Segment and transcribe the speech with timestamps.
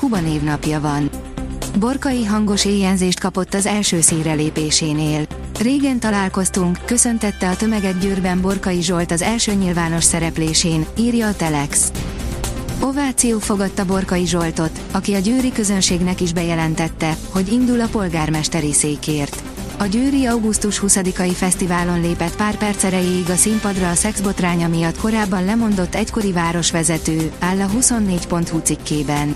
[0.00, 1.10] Huba névnapja van.
[1.78, 5.26] Borkai hangos éjjelzést kapott az első színre lépésénél.
[5.58, 11.92] Régen találkoztunk, köszöntette a tömeget Győrben Borkai Zsolt az első nyilvános szereplésén, írja a Telex.
[12.80, 19.42] Ováció fogadta Borkai Zsoltot, aki a győri közönségnek is bejelentette, hogy indul a polgármesteri székért.
[19.78, 25.44] A Győri augusztus 20-ai fesztiválon lépett pár perc erejéig a színpadra a szexbotránya miatt korábban
[25.44, 29.34] lemondott egykori városvezető, áll a 24.hu cikkében.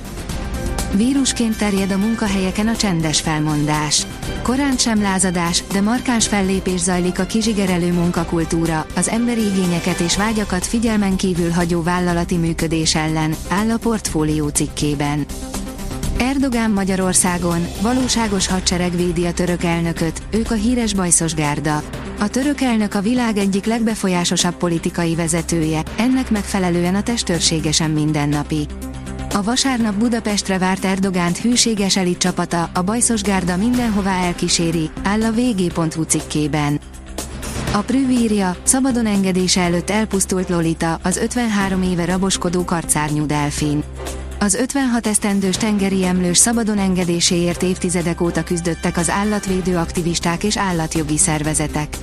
[0.97, 4.07] Vírusként terjed a munkahelyeken a csendes felmondás.
[4.43, 10.67] Korán sem lázadás, de markáns fellépés zajlik a kizsigerelő munkakultúra, az emberi igényeket és vágyakat
[10.67, 15.27] figyelmen kívül hagyó vállalati működés ellen, áll a portfólió cikkében.
[16.19, 21.83] Erdogán Magyarországon, valóságos hadsereg védi a török elnököt, ők a híres bajszos gárda.
[22.19, 28.67] A török elnök a világ egyik legbefolyásosabb politikai vezetője, ennek megfelelően a testőrségesen mindennapi.
[29.35, 35.33] A vasárnap Budapestre várt Erdogánt hűséges elit csapata, a bajszos gárda mindenhová elkíséri, áll a
[35.33, 36.81] vg.hu cikkében.
[37.73, 43.85] A Prüv írja, szabadon engedése előtt elpusztult Lolita, az 53 éve raboskodó karcárnyú delfin.
[44.39, 51.19] Az 56 esztendős tengeri emlős szabadon engedéséért évtizedek óta küzdöttek az állatvédő aktivisták és állatjogi
[51.19, 51.97] szervezetek.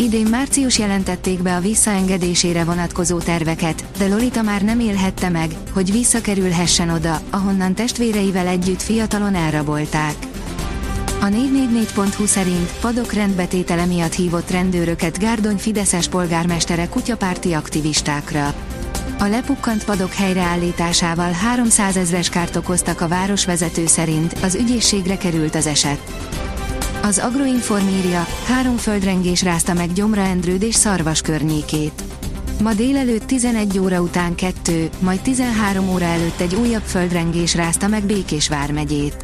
[0.00, 5.92] Idén március jelentették be a visszaengedésére vonatkozó terveket, de Lolita már nem élhette meg, hogy
[5.92, 10.14] visszakerülhessen oda, ahonnan testvéreivel együtt fiatalon elrabolták.
[11.20, 18.54] A 444.hu szerint padok rendbetétele miatt hívott rendőröket Gárdony Fideszes polgármestere kutyapárti aktivistákra.
[19.18, 25.66] A lepukkant padok helyreállításával 300 ezres kárt okoztak a városvezető szerint, az ügyészségre került az
[25.66, 26.00] eset.
[27.02, 32.02] Az Agroinform írja, három földrengés rázta meg Gyomra Endrőd és Szarvas környékét.
[32.62, 38.04] Ma délelőtt 11 óra után kettő, majd 13 óra előtt egy újabb földrengés rázta meg
[38.04, 39.16] Békés vármegyét.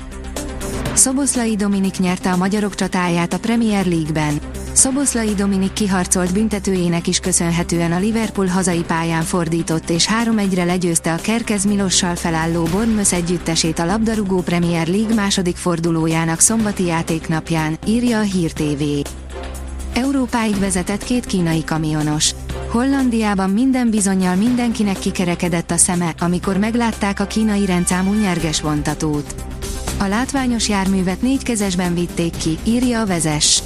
[0.95, 4.41] Szoboszlai Dominik nyerte a magyarok csatáját a Premier League-ben.
[4.75, 11.17] Szoboszlai Dominik kiharcolt büntetőjének is köszönhetően a Liverpool hazai pályán fordított és 3-1-re legyőzte a
[11.17, 18.23] Kerkez Milossal felálló Bournemouth együttesét a labdarúgó Premier League második fordulójának szombati játéknapján, írja a
[18.23, 18.83] Hír TV.
[19.95, 22.35] Európáig vezetett két kínai kamionos.
[22.69, 29.35] Hollandiában minden bizonyal mindenkinek kikerekedett a szeme, amikor meglátták a kínai rendszámú nyerges vontatót.
[29.99, 33.63] A látványos járművet négy kezesben vitték ki, írja a vezes.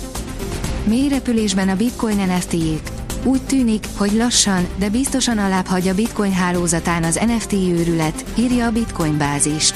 [0.88, 2.82] Mély repülésben a bitcoin NFT-jék.
[3.22, 8.66] Úgy tűnik, hogy lassan, de biztosan alább hagy a bitcoin hálózatán az NFT őrület, írja
[8.66, 9.72] a bitcoin bázis.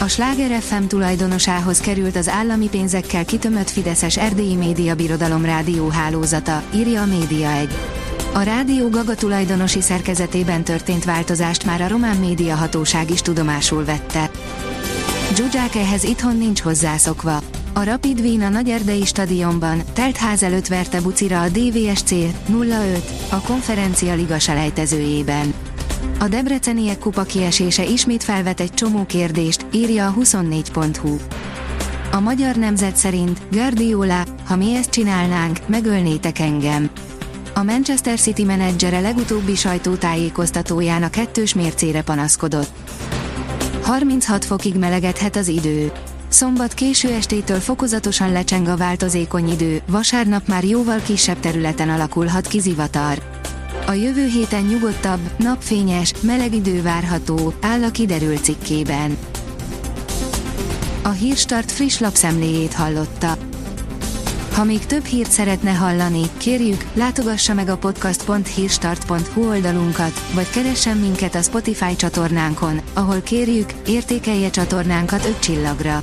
[0.00, 6.62] A Sláger FM tulajdonosához került az állami pénzekkel kitömött Fideszes Erdélyi Média Birodalom rádió hálózata,
[6.74, 7.68] írja a Média 1.
[8.32, 14.30] A rádió Gaga tulajdonosi szerkezetében történt változást már a román média hatóság is tudomásul vette.
[15.34, 17.42] Zsuzsák ehhez itthon nincs hozzászokva.
[17.76, 22.32] A Rapid Wien a Erdei stadionban, telt ház előtt verte bucira a DVSC 0-5
[23.30, 25.54] a konferencia liga selejtezőjében.
[26.18, 31.16] A Debreceniek kupa kiesése ismét felvet egy csomó kérdést, írja a 24.hu.
[32.12, 36.90] A magyar nemzet szerint Guardiola, ha mi ezt csinálnánk, megölnétek engem.
[37.54, 42.72] A Manchester City menedzsere legutóbbi sajtótájékoztatóján a kettős mércére panaszkodott.
[43.82, 45.92] 36 fokig melegedhet az idő.
[46.34, 52.60] Szombat késő estétől fokozatosan lecseng a változékony idő, vasárnap már jóval kisebb területen alakulhat ki
[52.60, 53.22] zivatar.
[53.86, 59.16] A jövő héten nyugodtabb, napfényes, meleg idő várható, áll a kiderült cikkében.
[61.02, 63.36] A Hírstart friss lapszemléjét hallotta.
[64.52, 71.34] Ha még több hírt szeretne hallani, kérjük, látogassa meg a podcast.hírstart.hu oldalunkat, vagy keressen minket
[71.34, 76.02] a Spotify csatornánkon, ahol kérjük, értékelje csatornánkat 5 csillagra.